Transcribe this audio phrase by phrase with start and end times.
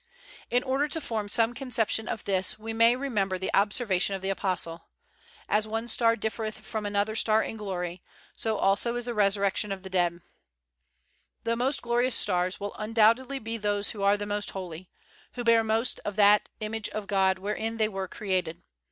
[0.49, 4.31] In order to form some conception of this we may remember the observation of the
[4.31, 4.87] Apostle,
[5.47, 8.01] "As one star differeth from another star in glory,
[8.35, 10.23] so also is the resurrection of the 178
[11.43, 11.43] WESLEY dead.
[11.51, 14.89] ''The most glorious stars will undoubtedly be those who are the most holy;
[15.33, 18.63] who bear most of that image of God wherein they were created.